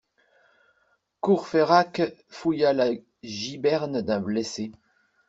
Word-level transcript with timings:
Courfeyrac 1.19 2.01
fouilla 2.27 2.73
la 2.73 2.87
giberne 3.21 4.01
d'un 4.01 4.19
blessé. 4.19 4.71